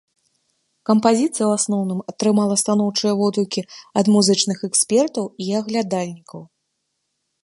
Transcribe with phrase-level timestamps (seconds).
[0.89, 3.61] Кампазіцыя ў асноўным атрымала станоўчыя водгукі
[4.01, 6.41] ад музычных экспертаў і аглядальнікаў.